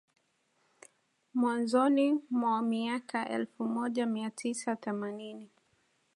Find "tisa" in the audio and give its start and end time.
4.29-4.75